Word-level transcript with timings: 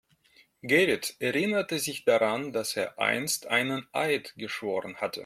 Gerrit 0.63 1.15
erinnerte 1.19 1.77
sich 1.77 2.05
daran, 2.05 2.53
dass 2.53 2.75
er 2.75 2.97
einst 2.97 3.45
einen 3.45 3.85
Eid 3.93 4.33
geschworen 4.35 4.95
hatte. 4.95 5.19